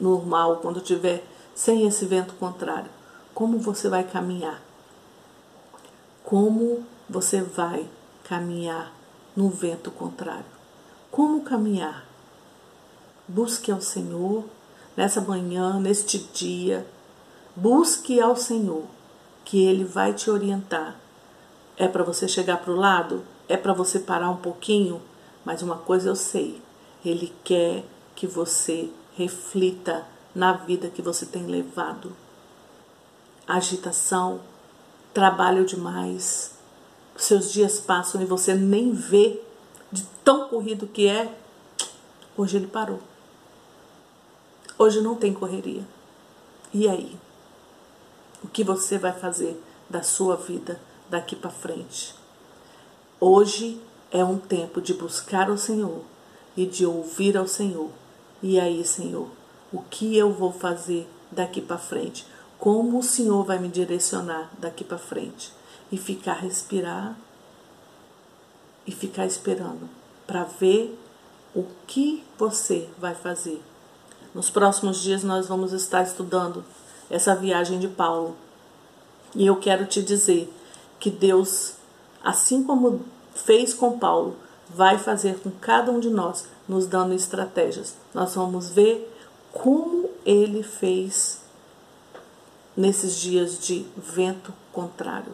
normal, 0.01 0.57
quando 0.57 0.81
tiver 0.81 1.25
sem 1.55 1.87
esse 1.87 2.07
vento 2.07 2.35
contrário? 2.35 2.91
Como 3.35 3.59
você 3.59 3.89
vai 3.89 4.05
caminhar? 4.05 4.61
como 6.33 6.83
você 7.09 7.43
vai 7.43 7.87
caminhar 8.25 8.91
no 9.37 9.51
vento 9.51 9.91
contrário. 9.91 10.47
Como 11.11 11.43
caminhar? 11.43 12.07
Busque 13.33 13.73
ao 13.73 13.81
Senhor 13.81 14.45
nessa 14.95 15.19
manhã, 15.19 15.81
neste 15.81 16.19
dia. 16.19 16.87
Busque 17.57 18.21
ao 18.21 18.37
Senhor, 18.37 18.85
que 19.43 19.65
Ele 19.65 19.85
vai 19.85 20.12
te 20.12 20.31
orientar. 20.31 20.97
É 21.79 21.89
para 21.89 22.05
você 22.05 22.29
chegar 22.29 22.59
para 22.59 22.71
o 22.71 22.77
lado? 22.77 23.25
É 23.49 23.57
para 23.57 23.73
você 23.73 23.99
parar 23.99 24.29
um 24.29 24.37
pouquinho? 24.37 25.01
Mas 25.47 25.62
uma 25.62 25.77
coisa 25.77 26.11
eu 26.11 26.15
sei: 26.15 26.61
Ele 27.03 27.33
quer 27.43 27.83
que 28.15 28.27
você 28.27 28.91
reflita 29.17 30.07
na 30.35 30.53
vida 30.53 30.91
que 30.91 31.01
você 31.01 31.25
tem 31.25 31.47
levado. 31.47 32.15
Agitação, 33.49 34.43
trabalho 35.15 35.65
demais, 35.65 36.53
seus 37.17 37.51
dias 37.51 37.81
passam 37.81 38.21
e 38.21 38.27
você 38.27 38.53
nem 38.53 38.93
vê 38.93 39.41
de 39.91 40.05
tão 40.23 40.51
corrido 40.51 40.87
que 40.87 41.09
é. 41.09 41.35
Hoje 42.37 42.59
ele 42.59 42.67
parou. 42.67 43.01
Hoje 44.79 45.00
não 45.00 45.14
tem 45.14 45.33
correria. 45.33 45.87
E 46.73 46.88
aí? 46.88 47.17
O 48.43 48.49
que 48.49 48.64
você 48.64 48.99
vai 48.99 49.12
fazer 49.12 49.61
da 49.88 50.02
sua 50.02 50.37
vida 50.37 50.81
daqui 51.09 51.37
para 51.37 51.50
frente? 51.50 52.14
Hoje 53.21 53.81
é 54.11 54.25
um 54.25 54.38
tempo 54.38 54.81
de 54.81 54.95
buscar 54.95 55.50
o 55.50 55.59
Senhor 55.59 56.02
e 56.57 56.67
de 56.67 56.85
ouvir 56.85 57.37
ao 57.37 57.47
Senhor. 57.47 57.91
E 58.43 58.59
aí, 58.59 58.85
Senhor, 58.85 59.29
o 59.73 59.81
que 59.83 60.17
eu 60.17 60.33
vou 60.33 60.52
fazer 60.52 61.09
daqui 61.31 61.61
para 61.61 61.79
frente? 61.79 62.26
como 62.62 63.00
o 63.00 63.02
Senhor 63.02 63.45
vai 63.45 63.59
me 63.59 63.67
direcionar 63.67 64.49
daqui 64.57 64.85
para 64.85 64.97
frente 64.97 65.52
e 65.91 65.97
ficar 65.99 66.35
respirar 66.35 67.19
e 68.87 68.93
ficar 68.93 69.26
esperando 69.26 69.91
para 70.29 70.45
ver 70.45 70.97
o 71.57 71.67
que 71.88 72.23
você 72.38 72.88
vai 72.97 73.17
fazer. 73.17 73.61
Nos 74.35 74.49
próximos 74.49 75.03
dias 75.03 75.23
nós 75.23 75.47
vamos 75.47 75.73
estar 75.73 76.03
estudando 76.03 76.65
essa 77.11 77.35
viagem 77.35 77.79
de 77.79 77.89
Paulo. 77.89 78.35
E 79.35 79.47
eu 79.47 79.57
quero 79.57 79.85
te 79.87 80.03
dizer 80.03 80.53
que 80.99 81.11
Deus, 81.11 81.75
assim 82.25 82.62
como 82.62 83.03
fez 83.35 83.75
com 83.75 83.99
Paulo, 83.99 84.37
vai 84.69 84.99
fazer 84.99 85.39
com 85.41 85.51
cada 85.51 85.91
um 85.91 86.01
de 86.01 86.09
nós, 86.09 86.47
nos 86.67 86.87
dando 86.87 87.15
estratégias. 87.15 87.95
Nós 88.15 88.35
vamos 88.35 88.71
ver 88.71 89.12
como 89.53 90.09
ele 90.25 90.62
fez 90.62 91.43
nesses 92.75 93.17
dias 93.17 93.59
de 93.59 93.85
vento 93.97 94.53
contrário. 94.73 95.33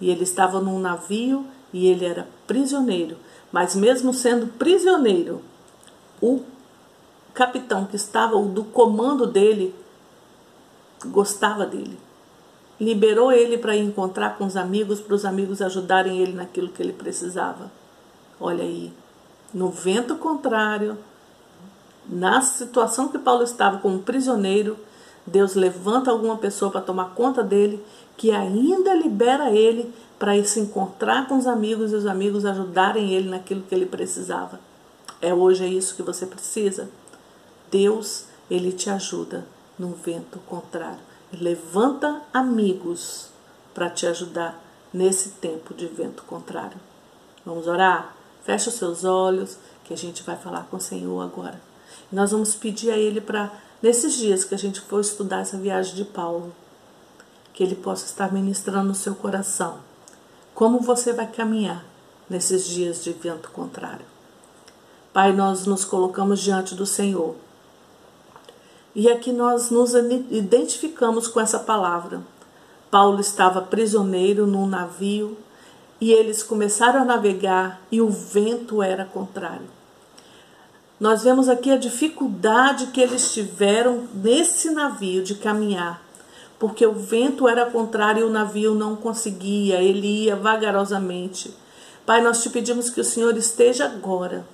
E 0.00 0.10
ele 0.10 0.24
estava 0.24 0.60
num 0.60 0.80
navio 0.80 1.46
e 1.72 1.86
ele 1.86 2.04
era 2.04 2.26
prisioneiro. 2.46 3.16
Mas 3.52 3.76
mesmo 3.76 4.12
sendo 4.12 4.46
prisioneiro, 4.46 5.42
o 6.20 6.40
capitão 7.40 7.86
que 7.86 7.96
estava 7.96 8.38
do 8.42 8.64
comando 8.64 9.26
dele 9.26 9.74
gostava 11.06 11.64
dele. 11.64 11.98
Liberou 12.78 13.32
ele 13.32 13.56
para 13.56 13.74
ir 13.74 13.80
encontrar 13.80 14.36
com 14.36 14.44
os 14.44 14.58
amigos, 14.58 15.00
para 15.00 15.14
os 15.14 15.24
amigos 15.24 15.62
ajudarem 15.62 16.18
ele 16.18 16.34
naquilo 16.34 16.68
que 16.68 16.82
ele 16.82 16.92
precisava. 16.92 17.72
Olha 18.38 18.62
aí, 18.62 18.92
no 19.54 19.70
vento 19.70 20.16
contrário, 20.16 20.98
na 22.06 22.42
situação 22.42 23.08
que 23.08 23.18
Paulo 23.18 23.42
estava 23.42 23.78
como 23.78 24.00
prisioneiro, 24.00 24.76
Deus 25.26 25.54
levanta 25.54 26.10
alguma 26.10 26.36
pessoa 26.36 26.70
para 26.70 26.82
tomar 26.82 27.14
conta 27.14 27.42
dele, 27.42 27.82
que 28.18 28.32
ainda 28.32 28.92
libera 28.92 29.50
ele 29.50 29.90
para 30.18 30.36
ir 30.36 30.44
se 30.44 30.60
encontrar 30.60 31.26
com 31.26 31.38
os 31.38 31.46
amigos 31.46 31.90
e 31.92 31.96
os 31.96 32.04
amigos 32.04 32.44
ajudarem 32.44 33.14
ele 33.14 33.30
naquilo 33.30 33.62
que 33.62 33.74
ele 33.74 33.86
precisava. 33.86 34.60
É 35.22 35.32
hoje 35.32 35.64
é 35.64 35.68
isso 35.68 35.96
que 35.96 36.02
você 36.02 36.26
precisa. 36.26 36.99
Deus, 37.70 38.24
ele 38.50 38.72
te 38.72 38.90
ajuda 38.90 39.46
no 39.78 39.90
vento 39.90 40.38
contrário. 40.40 41.00
Levanta 41.32 42.22
amigos 42.32 43.28
para 43.72 43.88
te 43.88 44.06
ajudar 44.06 44.62
nesse 44.92 45.30
tempo 45.30 45.72
de 45.72 45.86
vento 45.86 46.24
contrário. 46.24 46.78
Vamos 47.46 47.66
orar? 47.66 48.14
Fecha 48.42 48.68
os 48.68 48.76
seus 48.76 49.04
olhos, 49.04 49.56
que 49.84 49.94
a 49.94 49.96
gente 49.96 50.22
vai 50.22 50.36
falar 50.36 50.66
com 50.70 50.76
o 50.76 50.80
Senhor 50.80 51.20
agora. 51.20 51.60
Nós 52.10 52.32
vamos 52.32 52.54
pedir 52.54 52.90
a 52.90 52.96
Ele 52.96 53.20
para, 53.20 53.52
nesses 53.82 54.14
dias 54.14 54.44
que 54.44 54.54
a 54.54 54.58
gente 54.58 54.80
for 54.80 55.00
estudar 55.00 55.40
essa 55.40 55.56
viagem 55.56 55.94
de 55.94 56.04
Paulo, 56.04 56.52
que 57.52 57.62
Ele 57.62 57.76
possa 57.76 58.06
estar 58.06 58.32
ministrando 58.32 58.88
no 58.88 58.94
seu 58.94 59.14
coração. 59.14 59.78
Como 60.54 60.80
você 60.80 61.12
vai 61.12 61.26
caminhar 61.26 61.84
nesses 62.28 62.66
dias 62.66 63.02
de 63.02 63.12
vento 63.12 63.50
contrário? 63.50 64.04
Pai, 65.12 65.32
nós 65.32 65.66
nos 65.66 65.84
colocamos 65.84 66.40
diante 66.40 66.74
do 66.74 66.86
Senhor. 66.86 67.36
E 68.94 69.08
aqui 69.08 69.32
nós 69.32 69.70
nos 69.70 69.94
identificamos 69.94 71.28
com 71.28 71.40
essa 71.40 71.58
palavra. 71.58 72.20
Paulo 72.90 73.20
estava 73.20 73.62
prisioneiro 73.62 74.46
num 74.46 74.66
navio 74.66 75.36
e 76.00 76.10
eles 76.10 76.42
começaram 76.42 77.02
a 77.02 77.04
navegar 77.04 77.80
e 77.92 78.00
o 78.00 78.10
vento 78.10 78.82
era 78.82 79.04
contrário. 79.04 79.68
Nós 80.98 81.22
vemos 81.22 81.48
aqui 81.48 81.70
a 81.70 81.78
dificuldade 81.78 82.88
que 82.88 83.00
eles 83.00 83.32
tiveram 83.32 84.08
nesse 84.12 84.70
navio 84.70 85.22
de 85.22 85.36
caminhar, 85.36 86.02
porque 86.58 86.84
o 86.84 86.92
vento 86.92 87.48
era 87.48 87.70
contrário 87.70 88.20
e 88.20 88.24
o 88.24 88.30
navio 88.30 88.74
não 88.74 88.96
conseguia, 88.96 89.80
ele 89.80 90.24
ia 90.24 90.36
vagarosamente. 90.36 91.54
Pai, 92.04 92.20
nós 92.20 92.42
te 92.42 92.50
pedimos 92.50 92.90
que 92.90 93.00
o 93.00 93.04
Senhor 93.04 93.36
esteja 93.36 93.86
agora, 93.86 94.44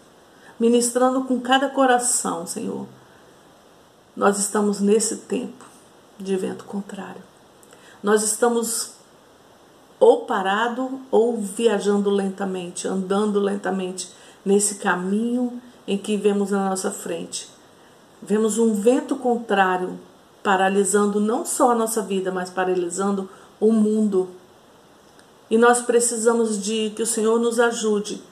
ministrando 0.61 1.23
com 1.25 1.41
cada 1.41 1.69
coração, 1.69 2.47
Senhor. 2.47 2.87
Nós 4.17 4.39
estamos 4.39 4.81
nesse 4.81 5.17
tempo 5.17 5.67
de 6.19 6.35
vento 6.37 6.65
contrário. 6.65 7.23
Nós 8.03 8.23
estamos 8.23 8.93
ou 10.01 10.25
parado 10.25 11.01
ou 11.11 11.37
viajando 11.37 12.09
lentamente, 12.09 12.89
andando 12.89 13.39
lentamente 13.39 14.11
nesse 14.45 14.77
caminho 14.77 15.61
em 15.87 15.99
que 15.99 16.17
vemos 16.17 16.51
na 16.51 16.71
nossa 16.71 16.91
frente. 16.91 17.49
Vemos 18.23 18.59
um 18.59 18.73
vento 18.73 19.17
contrário 19.17 19.99
paralisando 20.43 21.21
não 21.21 21.45
só 21.45 21.73
a 21.73 21.75
nossa 21.75 22.01
vida, 22.01 22.33
mas 22.33 22.49
paralisando 22.49 23.29
o 23.61 23.73
mundo. 23.73 24.31
E 25.51 25.59
nós 25.59 25.83
precisamos 25.83 26.63
de 26.63 26.91
que 26.97 27.03
o 27.03 27.07
Senhor 27.07 27.39
nos 27.39 27.61
ajude 27.61 28.23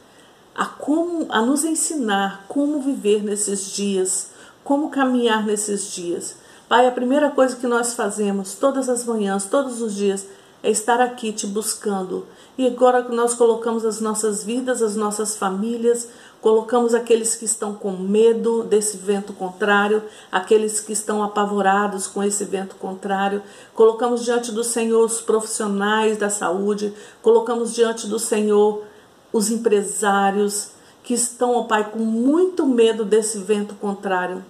a 0.55 0.65
como 0.65 1.27
a 1.31 1.43
nos 1.43 1.65
ensinar 1.65 2.45
como 2.49 2.81
viver 2.81 3.23
nesses 3.23 3.73
dias, 3.73 4.31
como 4.65 4.91
caminhar 4.91 5.45
nesses 5.45 5.93
dias. 5.93 6.37
Pai, 6.69 6.89
a 6.89 6.93
primeira 6.93 7.31
coisa 7.31 7.55
que 7.55 7.67
nós 7.67 7.95
fazemos 7.95 8.55
todas 8.55 8.89
as 8.89 9.05
manhãs, 9.05 9.45
todos 9.45 9.83
os 9.83 9.95
dias, 9.95 10.27
é 10.63 10.71
estar 10.71 10.99
aqui 10.99 11.31
te 11.31 11.47
buscando. 11.47 12.27
E 12.57 12.67
agora 12.67 13.03
que 13.03 13.15
nós 13.15 13.35
colocamos 13.35 13.85
as 13.85 14.01
nossas 14.01 14.43
vidas, 14.43 14.83
as 14.83 14.97
nossas 14.97 15.37
famílias, 15.37 16.09
colocamos 16.41 16.95
aqueles 16.95 17.35
que 17.35 17.45
estão 17.45 17.75
com 17.75 17.91
medo 17.93 18.63
desse 18.63 18.97
vento 18.97 19.35
contrário, 19.35 20.03
aqueles 20.33 20.81
que 20.81 20.93
estão 20.93 21.23
apavorados 21.23 22.07
com 22.07 22.23
esse 22.23 22.45
vento 22.45 22.77
contrário, 22.77 23.43
colocamos 23.75 24.25
diante 24.25 24.53
do 24.53 24.65
Senhor 24.65 25.05
os 25.05 25.21
profissionais 25.21 26.17
da 26.17 26.31
saúde, 26.31 26.95
colocamos 27.23 27.75
diante 27.75 28.07
do 28.07 28.19
Senhor 28.19 28.85
os 29.33 29.51
empresários 29.51 30.71
que 31.03 31.13
estão, 31.13 31.57
ó 31.57 31.65
Pai, 31.65 31.91
com 31.91 31.99
muito 31.99 32.67
medo 32.67 33.05
desse 33.05 33.39
vento 33.39 33.75
contrário. 33.75 34.43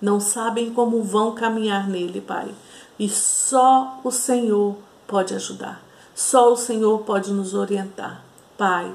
Não 0.00 0.18
sabem 0.18 0.72
como 0.72 1.02
vão 1.02 1.34
caminhar 1.34 1.88
nele, 1.88 2.20
Pai. 2.20 2.54
E 2.98 3.08
só 3.08 4.00
o 4.02 4.10
Senhor 4.10 4.76
pode 5.06 5.34
ajudar. 5.34 5.82
Só 6.14 6.52
o 6.52 6.56
Senhor 6.56 7.00
pode 7.00 7.32
nos 7.32 7.54
orientar. 7.54 8.22
Pai, 8.56 8.92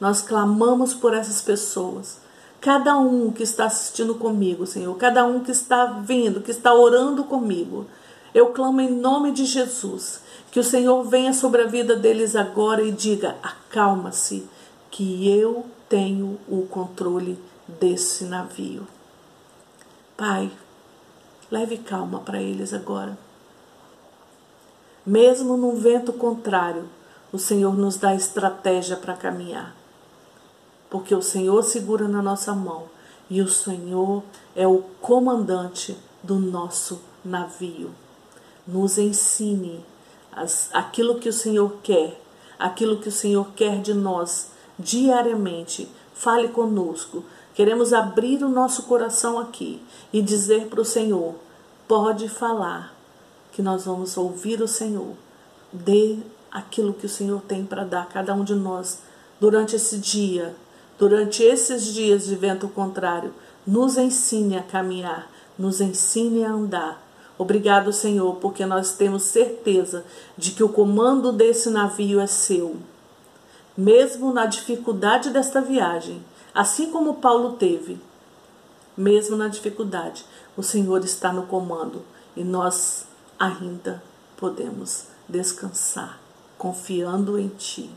nós 0.00 0.22
clamamos 0.22 0.94
por 0.94 1.14
essas 1.14 1.40
pessoas. 1.40 2.18
Cada 2.60 2.98
um 2.98 3.30
que 3.30 3.42
está 3.42 3.66
assistindo 3.66 4.14
comigo, 4.14 4.66
Senhor, 4.66 4.94
cada 4.96 5.24
um 5.24 5.40
que 5.40 5.50
está 5.50 5.86
vindo, 5.86 6.40
que 6.40 6.50
está 6.50 6.74
orando 6.74 7.24
comigo, 7.24 7.86
eu 8.34 8.46
clamo 8.50 8.80
em 8.80 8.90
nome 8.90 9.32
de 9.32 9.44
Jesus 9.44 10.20
que 10.50 10.60
o 10.60 10.64
Senhor 10.64 11.02
venha 11.04 11.32
sobre 11.32 11.62
a 11.62 11.66
vida 11.66 11.96
deles 11.96 12.34
agora 12.34 12.82
e 12.82 12.90
diga: 12.90 13.36
acalma-se, 13.42 14.46
que 14.90 15.28
eu 15.28 15.66
tenho 15.88 16.38
o 16.48 16.62
controle 16.62 17.38
desse 17.66 18.24
navio. 18.24 18.86
Pai, 20.18 20.50
leve 21.48 21.78
calma 21.78 22.18
para 22.18 22.42
eles 22.42 22.74
agora. 22.74 23.16
Mesmo 25.06 25.56
num 25.56 25.76
vento 25.76 26.12
contrário, 26.12 26.88
o 27.32 27.38
Senhor 27.38 27.78
nos 27.78 27.98
dá 27.98 28.16
estratégia 28.16 28.96
para 28.96 29.14
caminhar. 29.14 29.76
Porque 30.90 31.14
o 31.14 31.22
Senhor 31.22 31.62
segura 31.62 32.08
na 32.08 32.20
nossa 32.20 32.52
mão 32.52 32.86
e 33.30 33.40
o 33.40 33.46
Senhor 33.48 34.24
é 34.56 34.66
o 34.66 34.82
comandante 35.00 35.96
do 36.20 36.34
nosso 36.34 37.00
navio. 37.24 37.92
Nos 38.66 38.98
ensine 38.98 39.84
as, 40.32 40.68
aquilo 40.74 41.20
que 41.20 41.28
o 41.28 41.32
Senhor 41.32 41.76
quer, 41.80 42.20
aquilo 42.58 42.98
que 42.98 43.08
o 43.08 43.12
Senhor 43.12 43.52
quer 43.54 43.80
de 43.80 43.94
nós 43.94 44.50
diariamente. 44.76 45.88
Fale 46.12 46.48
conosco. 46.48 47.22
Queremos 47.58 47.92
abrir 47.92 48.44
o 48.44 48.48
nosso 48.48 48.84
coração 48.84 49.36
aqui 49.36 49.82
e 50.12 50.22
dizer 50.22 50.68
para 50.68 50.80
o 50.80 50.84
Senhor: 50.84 51.34
pode 51.88 52.28
falar, 52.28 52.94
que 53.50 53.60
nós 53.60 53.84
vamos 53.84 54.16
ouvir 54.16 54.62
o 54.62 54.68
Senhor. 54.68 55.16
Dê 55.72 56.18
aquilo 56.52 56.94
que 56.94 57.06
o 57.06 57.08
Senhor 57.08 57.42
tem 57.48 57.64
para 57.64 57.82
dar 57.82 58.02
a 58.02 58.06
cada 58.06 58.32
um 58.32 58.44
de 58.44 58.54
nós 58.54 59.00
durante 59.40 59.74
esse 59.74 59.98
dia, 59.98 60.54
durante 60.96 61.42
esses 61.42 61.86
dias 61.86 62.26
de 62.26 62.36
vento 62.36 62.68
contrário. 62.68 63.34
Nos 63.66 63.98
ensine 63.98 64.56
a 64.56 64.62
caminhar, 64.62 65.28
nos 65.58 65.80
ensine 65.80 66.44
a 66.44 66.52
andar. 66.52 67.04
Obrigado, 67.36 67.92
Senhor, 67.92 68.36
porque 68.36 68.64
nós 68.66 68.92
temos 68.92 69.24
certeza 69.24 70.04
de 70.36 70.52
que 70.52 70.62
o 70.62 70.68
comando 70.68 71.32
desse 71.32 71.70
navio 71.70 72.20
é 72.20 72.28
seu. 72.28 72.76
Mesmo 73.76 74.32
na 74.32 74.46
dificuldade 74.46 75.30
desta 75.30 75.60
viagem, 75.60 76.22
assim 76.54 76.90
como 76.90 77.14
Paulo 77.14 77.52
teve, 77.52 78.00
mesmo 78.96 79.36
na 79.36 79.48
dificuldade, 79.48 80.24
o 80.56 80.62
Senhor 80.62 81.04
está 81.04 81.32
no 81.32 81.44
comando 81.44 82.02
e 82.36 82.42
nós 82.42 83.06
ainda 83.38 84.02
podemos 84.36 85.06
descansar, 85.28 86.18
confiando 86.56 87.38
em 87.38 87.48
Ti, 87.48 87.90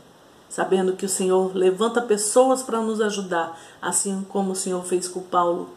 sabendo 0.48 0.92
que 0.92 1.06
o 1.06 1.08
Senhor 1.08 1.56
levanta 1.56 2.00
pessoas 2.00 2.62
para 2.62 2.80
nos 2.80 3.00
ajudar, 3.00 3.58
assim 3.80 4.24
como 4.28 4.52
o 4.52 4.56
Senhor 4.56 4.84
fez 4.84 5.08
com 5.08 5.20
Paulo. 5.20 5.70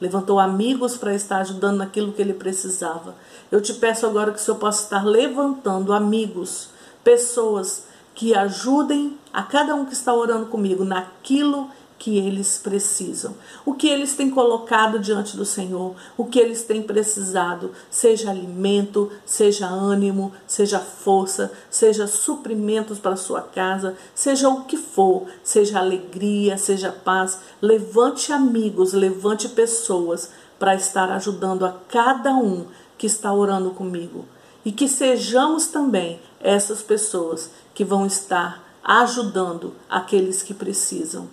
Levantou 0.00 0.38
amigos 0.38 0.96
para 0.96 1.14
estar 1.14 1.40
ajudando 1.40 1.78
naquilo 1.78 2.12
que 2.12 2.22
ele 2.22 2.32
precisava. 2.32 3.14
Eu 3.52 3.60
te 3.60 3.74
peço 3.74 4.06
agora 4.06 4.32
que 4.32 4.38
o 4.38 4.40
Senhor 4.40 4.56
possa 4.56 4.84
estar 4.84 5.04
levantando 5.04 5.92
amigos, 5.92 6.70
pessoas 7.04 7.84
que 8.14 8.34
ajudem 8.34 9.18
a 9.32 9.42
cada 9.42 9.74
um 9.74 9.84
que 9.84 9.92
está 9.92 10.14
orando 10.14 10.46
comigo 10.46 10.84
naquilo 10.84 11.70
que 12.00 12.16
eles 12.16 12.56
precisam, 12.56 13.34
o 13.62 13.74
que 13.74 13.86
eles 13.86 14.14
têm 14.14 14.30
colocado 14.30 14.98
diante 14.98 15.36
do 15.36 15.44
Senhor, 15.44 15.94
o 16.16 16.24
que 16.24 16.38
eles 16.38 16.64
têm 16.64 16.82
precisado, 16.82 17.72
seja 17.90 18.30
alimento, 18.30 19.12
seja 19.26 19.66
ânimo, 19.66 20.32
seja 20.46 20.78
força, 20.78 21.52
seja 21.68 22.06
suprimentos 22.06 22.98
para 22.98 23.16
sua 23.16 23.42
casa, 23.42 23.98
seja 24.14 24.48
o 24.48 24.64
que 24.64 24.78
for, 24.78 25.26
seja 25.44 25.78
alegria, 25.78 26.56
seja 26.56 26.90
paz. 26.90 27.38
Levante 27.60 28.32
amigos, 28.32 28.94
levante 28.94 29.50
pessoas 29.50 30.30
para 30.58 30.74
estar 30.74 31.10
ajudando 31.10 31.66
a 31.66 31.76
cada 31.86 32.32
um 32.32 32.64
que 32.96 33.06
está 33.06 33.30
orando 33.30 33.72
comigo 33.72 34.24
e 34.64 34.72
que 34.72 34.88
sejamos 34.88 35.66
também 35.66 36.18
essas 36.40 36.80
pessoas 36.80 37.50
que 37.74 37.84
vão 37.84 38.06
estar 38.06 38.64
ajudando 38.82 39.74
aqueles 39.90 40.42
que 40.42 40.54
precisam. 40.54 41.28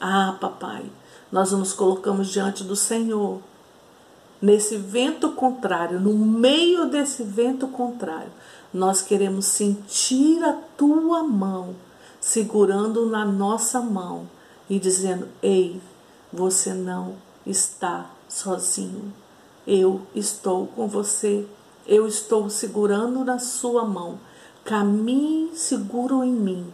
Ah, 0.00 0.36
papai, 0.40 0.84
nós 1.30 1.52
nos 1.52 1.72
colocamos 1.72 2.28
diante 2.28 2.62
do 2.62 2.76
Senhor. 2.76 3.40
Nesse 4.40 4.76
vento 4.76 5.32
contrário, 5.32 5.98
no 5.98 6.14
meio 6.14 6.88
desse 6.88 7.24
vento 7.24 7.66
contrário, 7.66 8.30
nós 8.72 9.02
queremos 9.02 9.46
sentir 9.46 10.42
a 10.44 10.52
tua 10.76 11.24
mão 11.24 11.74
segurando 12.20 13.06
na 13.06 13.24
nossa 13.24 13.80
mão 13.80 14.28
e 14.70 14.78
dizendo: 14.78 15.28
Ei, 15.42 15.80
você 16.32 16.72
não 16.72 17.14
está 17.44 18.10
sozinho. 18.28 19.12
Eu 19.66 20.02
estou 20.14 20.66
com 20.68 20.86
você. 20.86 21.46
Eu 21.86 22.06
estou 22.06 22.48
segurando 22.50 23.24
na 23.24 23.38
sua 23.38 23.84
mão. 23.84 24.18
Caminhe 24.64 25.56
seguro 25.56 26.22
em 26.22 26.32
mim. 26.32 26.72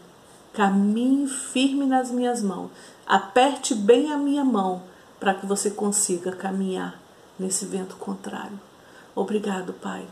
Caminhe 0.52 1.26
firme 1.26 1.87
nas 1.87 2.10
minhas 2.10 2.42
mãos. 2.42 2.70
Aperte 3.06 3.74
bem 3.74 4.12
a 4.12 4.16
minha 4.16 4.44
mão 4.44 4.82
para 5.20 5.34
que 5.34 5.46
você 5.46 5.70
consiga 5.70 6.32
caminhar 6.32 7.00
nesse 7.38 7.66
vento 7.66 7.96
contrário. 7.96 8.58
Obrigado, 9.14 9.72
Pai. 9.72 10.06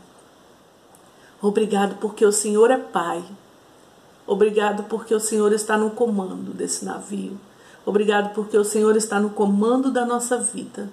Obrigado 1.41 1.95
porque 1.95 2.25
o 2.25 2.31
Senhor 2.31 2.71
é 2.71 2.77
Pai. 2.77 3.23
Obrigado 4.25 4.83
porque 4.83 5.13
o 5.13 5.19
Senhor 5.19 5.51
está 5.51 5.77
no 5.77 5.91
comando 5.91 6.53
desse 6.53 6.85
navio. 6.85 7.37
Obrigado 7.85 8.33
porque 8.33 8.57
o 8.57 8.63
Senhor 8.63 8.95
está 8.95 9.19
no 9.19 9.31
comando 9.31 9.91
da 9.91 10.05
nossa 10.05 10.37
vida. 10.37 10.89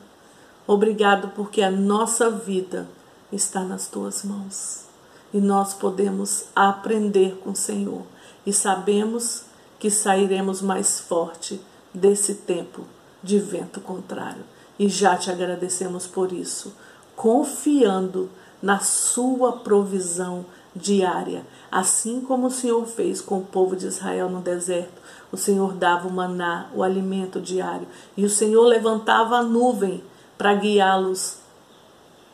Obrigado 0.67 1.29
porque 1.29 1.63
a 1.63 1.71
nossa 1.71 2.31
vida 2.31 2.89
está 3.31 3.61
nas 3.61 3.87
tuas 3.89 4.25
mãos. 4.25 4.87
E 5.33 5.41
nós 5.41 5.75
podemos 5.75 6.47
aprender 6.57 7.41
com 7.45 7.51
o 7.51 7.57
Senhor. 7.57 8.03
E 8.45 8.53
sabemos 8.53 9.45
que 9.79 9.91
sairemos 9.91 10.61
mais 10.61 10.99
forte 10.99 11.61
desse 11.93 12.35
tempo 12.35 12.85
de 13.23 13.39
vento 13.39 13.81
contrário. 13.81 14.45
E 14.79 14.89
já 14.89 15.17
te 15.17 15.31
agradecemos 15.31 16.07
por 16.07 16.33
isso, 16.33 16.75
confiando 17.15 18.31
na 18.63 18.81
Sua 18.81 19.53
provisão 19.53 20.45
diária, 20.75 21.45
assim 21.71 22.21
como 22.21 22.47
o 22.47 22.51
Senhor 22.51 22.87
fez 22.87 23.21
com 23.21 23.39
o 23.39 23.45
povo 23.45 23.77
de 23.77 23.87
Israel 23.87 24.29
no 24.29 24.41
deserto. 24.41 25.01
O 25.33 25.37
Senhor 25.37 25.75
dava 25.75 26.09
o 26.09 26.13
maná, 26.13 26.71
o 26.75 26.83
alimento 26.83 27.41
diário, 27.41 27.87
e 28.17 28.25
o 28.25 28.31
Senhor 28.31 28.65
levantava 28.65 29.37
a 29.37 29.43
nuvem 29.43 30.03
para 30.39 30.55
guiá-los 30.55 31.39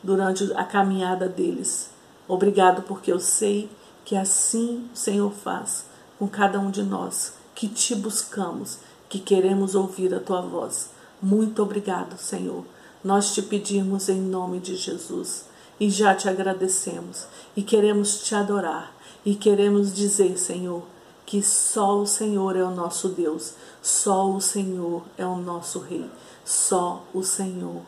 durante 0.01 0.51
a 0.53 0.63
caminhada 0.63 1.27
deles. 1.27 1.89
Obrigado, 2.27 2.81
porque 2.83 3.11
eu 3.11 3.19
sei 3.19 3.69
que 4.05 4.15
assim 4.15 4.89
o 4.93 4.97
Senhor 4.97 5.31
faz 5.31 5.85
com 6.17 6.27
cada 6.27 6.59
um 6.59 6.71
de 6.71 6.83
nós 6.83 7.33
que 7.53 7.67
te 7.67 7.95
buscamos 7.95 8.79
que 9.09 9.19
queremos 9.19 9.75
ouvir 9.75 10.13
a 10.13 10.19
tua 10.19 10.41
voz. 10.41 10.89
Muito 11.21 11.61
obrigado, 11.63 12.17
Senhor. 12.17 12.63
Nós 13.03 13.33
te 13.33 13.41
pedimos 13.41 14.09
em 14.09 14.19
nome 14.19 14.59
de 14.59 14.75
Jesus 14.75 15.45
e 15.79 15.89
já 15.89 16.15
te 16.15 16.27
agradecemos 16.27 17.25
e 17.55 17.63
queremos 17.63 18.23
te 18.23 18.35
adorar 18.35 18.93
e 19.25 19.35
queremos 19.35 19.93
dizer, 19.93 20.37
Senhor, 20.37 20.83
que 21.25 21.41
só 21.41 21.99
o 21.99 22.07
Senhor 22.07 22.55
é 22.55 22.63
o 22.63 22.71
nosso 22.71 23.09
Deus, 23.09 23.53
só 23.81 24.29
o 24.29 24.41
Senhor 24.41 25.03
é 25.17 25.25
o 25.25 25.37
nosso 25.37 25.79
Rei, 25.79 26.09
só 26.45 27.03
o 27.13 27.23
Senhor. 27.23 27.81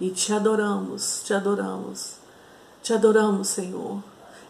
E 0.00 0.10
te 0.10 0.32
adoramos, 0.32 1.22
te 1.24 1.34
adoramos, 1.34 2.14
te 2.82 2.92
adoramos, 2.92 3.48
Senhor. 3.48 4.02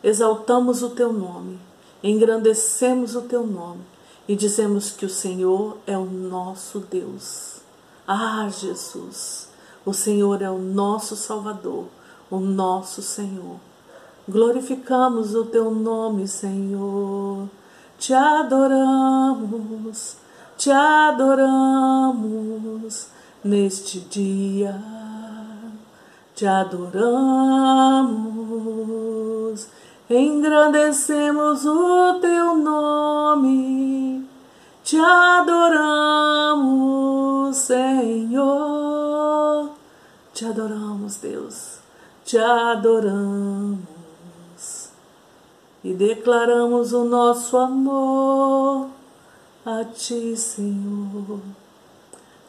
Exaltamos 0.05 0.83
o 0.83 0.91
teu 0.91 1.13
nome, 1.13 1.59
engrandecemos 2.03 3.17
o 3.17 3.23
teu 3.23 3.47
nome 3.47 3.81
e 4.29 4.37
dizemos 4.37 4.91
que 4.91 5.07
o 5.07 5.11
Senhor 5.11 5.79
é 5.87 5.97
o 5.97 6.05
nosso 6.05 6.81
Deus. 6.81 7.63
Ah, 8.07 8.47
Jesus, 8.51 9.49
o 9.87 9.95
Senhor 9.95 10.43
é 10.43 10.51
o 10.51 10.59
nosso 10.59 11.17
Salvador, 11.17 11.87
o 12.31 12.39
nosso 12.39 13.01
Senhor. 13.01 13.57
Glorificamos 14.29 15.35
o 15.35 15.47
teu 15.47 15.71
nome, 15.71 16.29
Senhor. 16.29 17.49
Te 17.99 18.13
adoramos, 18.13 20.19
te 20.59 20.71
adoramos 20.71 22.27
neste 23.43 24.01
dia. 24.01 24.79
Te 26.35 26.47
adoramos, 26.47 26.99
engrandecemos 30.09 31.65
o 31.65 32.21
teu 32.21 32.55
nome 32.55 34.08
te 34.89 34.97
adoramos, 34.99 36.49
Senhor. 37.59 38.49
Te 40.33 40.47
adoramos, 40.47 41.17
Deus. 41.17 41.81
Te 42.25 42.39
adoramos. 42.39 43.81
E 45.85 45.93
declaramos 45.93 46.95
o 46.95 47.05
nosso 47.05 47.59
amor 47.59 48.89
a 49.67 49.85
Ti, 49.85 50.35
Senhor. 50.35 51.43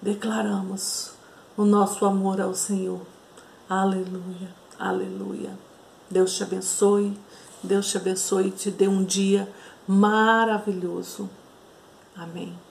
Declaramos 0.02 1.12
o 1.58 1.66
nosso 1.66 2.06
amor 2.06 2.40
ao 2.40 2.56
Senhor. 2.56 3.02
Aleluia, 3.70 4.56
aleluia. 4.80 5.52
Deus 6.10 6.38
te 6.38 6.44
abençoe, 6.44 7.20
Deus 7.62 7.90
te 7.90 7.98
abençoe 7.98 8.48
e 8.48 8.52
te 8.52 8.72
dê 8.72 8.88
um 8.88 9.04
dia 9.04 9.46
maravilhoso. 9.86 11.30
Amém. 12.20 12.69